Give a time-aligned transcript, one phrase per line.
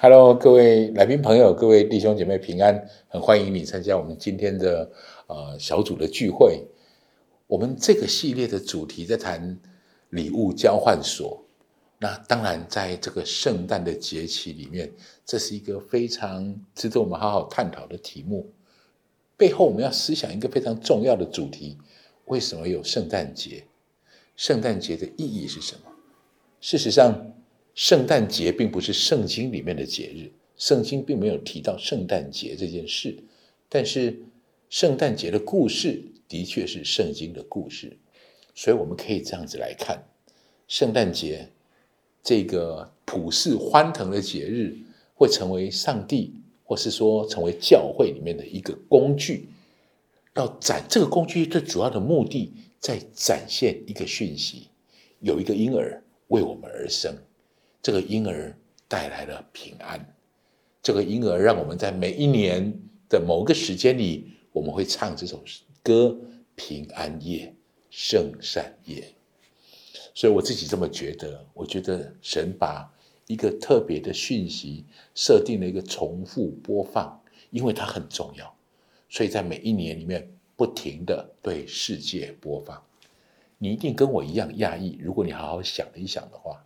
[0.00, 4.90] Hello，各位来宾朋友，各位弟兄姐妹平安，很欢迎你参加我们今天的
[5.28, 6.66] 呃小组的聚会。
[7.46, 9.56] 我们这个系列的主题在谈
[10.10, 11.46] 礼物交换所。
[12.00, 14.92] 那当然，在这个圣诞的节气里面，
[15.24, 18.52] 这是一个非常值得我们好好探讨的题目。
[19.36, 21.78] 背后我们要思想一个非常重要的主题：
[22.24, 23.64] 为什么有圣诞节？
[24.34, 25.92] 圣诞节的意义是什么？
[26.60, 27.33] 事实上，
[27.74, 33.16] 圣诞节并不是圣经里面的节日，圣经并没有提到圣诞节这件事。
[33.68, 34.16] 但是，
[34.70, 37.96] 圣诞节的故事的确是圣经的故事，
[38.54, 40.00] 所以我们可以这样子来看：
[40.68, 41.48] 圣诞节
[42.22, 44.76] 这个普世欢腾的节日，
[45.14, 46.32] 会成为上帝，
[46.64, 49.48] 或是说成为教会里面的一个工具，
[50.36, 54.68] 要展这个工具最主要的目的，在展现一个讯息：
[55.18, 57.12] 有一个婴儿为我们而生。
[57.84, 58.56] 这个婴儿
[58.88, 60.16] 带来了平安，
[60.82, 62.72] 这个婴儿让我们在每一年
[63.10, 65.44] 的某个时间里，我们会唱这首
[65.82, 66.16] 歌：
[66.54, 67.54] 平安夜，
[67.90, 69.04] 圣善夜。
[70.14, 72.90] 所以我自己这么觉得，我觉得神把
[73.26, 78.56] 一个特别的讯息设定了一个重复播放，因为它很重要，
[79.10, 82.82] 所以在每一年里面不停的对世界播放。
[83.58, 86.64] 你一定跟我一样讶异，如果你好好想一想的话。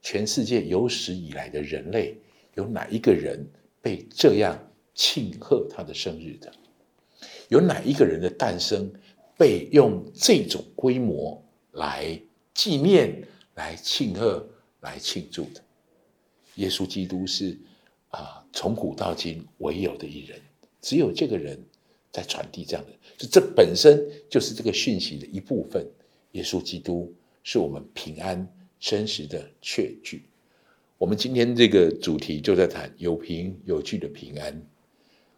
[0.00, 2.16] 全世界有史以来的人类，
[2.54, 3.44] 有哪一个人
[3.82, 4.58] 被这样
[4.94, 6.52] 庆贺他的生日的？
[7.48, 8.90] 有哪一个人的诞生
[9.36, 12.20] 被用这种规模来
[12.54, 14.48] 纪念、来庆贺、
[14.80, 15.62] 来庆祝的？
[16.56, 17.58] 耶稣基督是
[18.08, 20.40] 啊，从古到今唯有的一人，
[20.80, 21.58] 只有这个人
[22.12, 25.86] 在传递这样的，就这本身就是这个讯息的一部分。
[26.32, 28.46] 耶稣基督是我们平安。
[28.80, 30.22] 真实的确据，
[30.98, 34.62] 我们今天这个主题就在谈有凭有据的平安。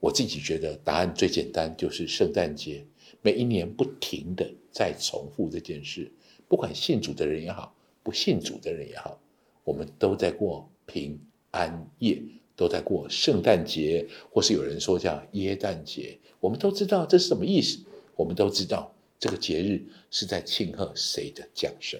[0.00, 2.84] 我自己觉得答案最简单，就是圣诞节。
[3.22, 6.12] 每一年不停的在重复这件事，
[6.46, 9.18] 不管信主的人也好，不信主的人也好，
[9.64, 11.18] 我们都在过平
[11.50, 12.22] 安夜，
[12.54, 17.78] 都在过圣诞节，或是有人说叫耶诞节，我们都知道这是什么意思，
[18.14, 21.98] 我们都知道这个节日是在庆贺谁的降生。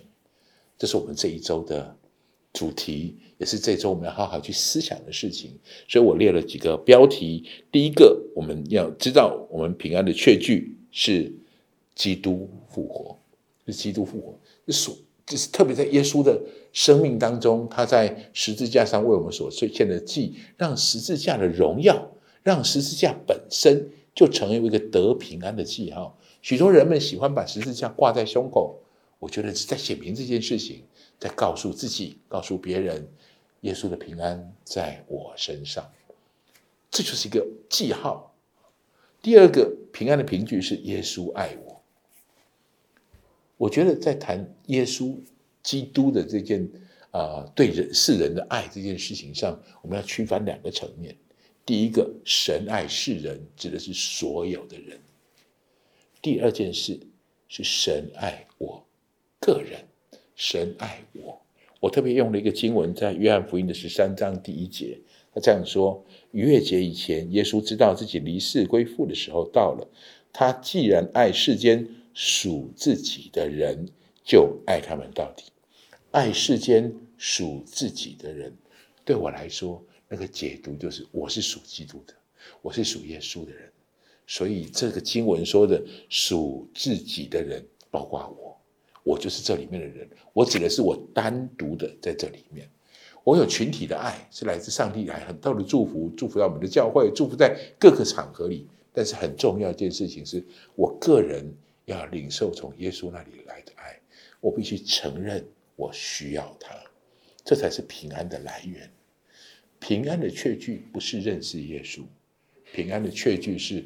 [0.76, 1.96] 这是我们这一周的
[2.52, 5.58] 主题，也是这周我们要好好去思想的事情。
[5.88, 7.44] 所以我列了几个标题。
[7.72, 11.32] 第一个，我们要知道，我们平安的确据是
[11.94, 13.16] 基督复活，
[13.66, 14.38] 是基督复活。
[14.72, 14.96] 所
[15.26, 16.40] 就是特别在耶稣的
[16.72, 22.10] 生命当中，他在十字架上为我们所献的祭，让十字架的荣耀，
[22.42, 26.18] 让十字架本身就成为一个得平安的记号。
[26.42, 28.80] 许多人们喜欢把十字架挂在胸口。
[29.24, 30.84] 我觉得是在写明这件事情，
[31.18, 33.08] 在告诉自己、告诉别人，
[33.62, 35.90] 耶稣的平安在我身上，
[36.90, 38.36] 这就是一个记号。
[39.22, 41.82] 第二个平安的凭据是耶稣爱我。
[43.56, 45.16] 我觉得在谈耶稣
[45.62, 46.68] 基督的这件
[47.10, 51.16] 啊对人世人的爱这件事情上，我们要区分两个层面。
[51.64, 54.98] 第一个，神爱世人，指的是所有的人；
[56.20, 57.00] 第二件事
[57.48, 58.84] 是神爱我。
[59.44, 59.84] 个人，
[60.34, 61.38] 神爱我。
[61.80, 64.98] 我特别用了一个经文，在约翰福音的十三章第一节，
[65.34, 69.86] 他这样说：逾越节以前，耶稣知道自己离世归父的时候到了。
[70.32, 73.86] 他既然爱世间属自己的人，
[74.24, 75.44] 就爱他们到底。
[76.10, 78.56] 爱世间属自己的人，
[79.04, 82.14] 对我来说，那个解读就是我是属基督的，
[82.62, 83.70] 我是属耶稣的人。
[84.26, 88.53] 所以这个经文说的属自己的人，包括我。
[89.04, 92.68] 我就是这里面的人，我指的是我单独的在这里面，
[93.22, 98.66] 我有群体的爱，是来自上帝来很大的祝福，祝福到我们的教会，祝福在各个场合里。
[98.96, 100.44] 但是很重要一件事情是，
[100.76, 101.44] 我个人
[101.84, 104.00] 要领受从耶稣那里来的爱，
[104.40, 105.44] 我必须承认
[105.74, 106.74] 我需要他，
[107.44, 108.88] 这才是平安的来源。
[109.80, 112.02] 平安的确据不是认识耶稣，
[112.72, 113.84] 平安的确据是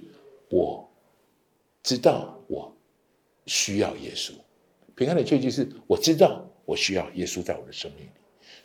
[0.51, 0.87] 我
[1.83, 2.71] 知道我
[3.47, 4.33] 需要耶稣。
[4.99, 8.11] 平安的确据是，我知道我需要耶稣在我的生命里，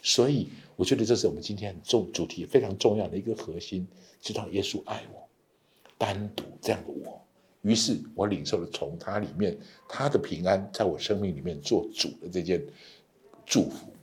[0.01, 3.87] 所以我觉得这是我们今天很重主题非常重要的一个核心，
[4.19, 5.29] 知道耶稣爱我，
[5.95, 7.23] 单独这样的我，
[7.61, 9.55] 于是我领受了从他里面
[9.87, 12.65] 他的平安在我生命里面做主的这件
[13.45, 13.93] 祝福。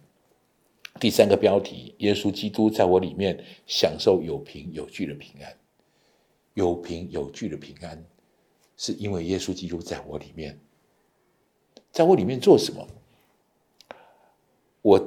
[1.01, 5.53] 第三个标题，耶稣基督在我里面享受有凭有据的平安，
[6.55, 8.01] 有凭有据的平安，
[8.77, 10.57] 是因为耶稣基督在我里面。
[11.93, 12.87] 在我里面做什么？
[14.83, 14.99] 我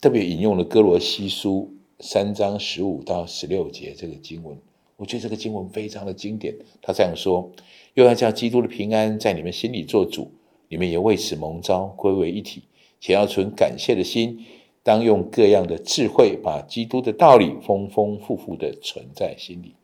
[0.00, 4.56] 特别引用了哥罗西书三章十五到十六节这个经文，
[4.96, 6.54] 我觉得这个经文非常的经典。
[6.80, 7.50] 他这样说：
[7.94, 10.30] 又要叫基督的平安在你们心里做主，
[10.68, 12.62] 你们也为此蒙召归为一体，
[13.00, 14.44] 且要存感谢的心，
[14.82, 19.74] 当用各样的智慧，把基督的道理丰丰富富的存在心里。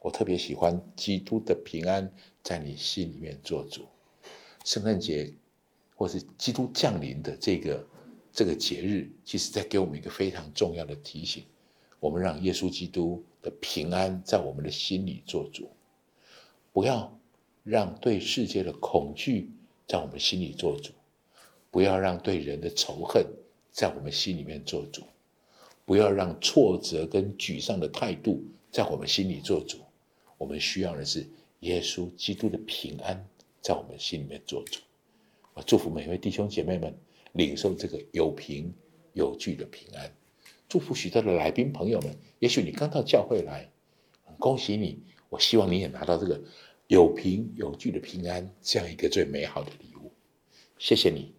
[0.00, 2.10] 我特别喜欢基督的平安
[2.42, 3.82] 在你心里面做主。
[4.64, 5.32] 圣诞节
[5.98, 7.84] 或是基督降临的这个
[8.32, 11.42] 这个节日，其实在给我们一个非常重要的提醒：
[11.98, 15.68] 我们让耶稣基督的平安在我们的心里做主，
[16.72, 17.12] 不要
[17.64, 19.50] 让对世界的恐惧
[19.88, 20.92] 在我们心里做主，
[21.68, 23.26] 不要让对人的仇恨
[23.72, 25.02] 在我们心里面做主，
[25.84, 28.40] 不要让挫折跟沮丧的态度
[28.70, 29.78] 在我们心里做主。
[30.36, 31.26] 我们需要的是
[31.60, 33.26] 耶稣基督的平安
[33.60, 34.78] 在我们心里面做主。
[35.66, 36.94] 祝福每位弟兄姐妹们
[37.32, 38.72] 领受这个有凭
[39.12, 40.10] 有据的平安。
[40.68, 43.70] 祝福许多的来宾朋友们，也许你刚到教会来，
[44.38, 45.02] 恭喜你！
[45.30, 46.40] 我希望你也拿到这个
[46.86, 50.12] 有凭有据的平安，这样一个最美好的礼物。
[50.78, 51.37] 谢谢你。